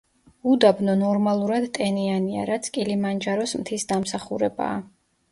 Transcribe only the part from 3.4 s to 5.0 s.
მთის დამსახურებაა.